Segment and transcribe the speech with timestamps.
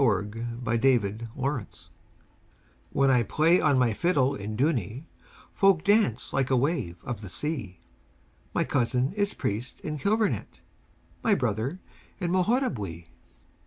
[0.01, 0.07] THE
[0.65, 1.67] FIDDLER OF DOONEY
[2.91, 5.05] When I play on my fiddle in Dooney,
[5.53, 7.77] Folk dance like a wave of the sea;
[8.51, 10.61] My cousin is priest in Kilvarnet,
[11.23, 11.81] My brother
[12.19, 13.09] in Moharabuiee.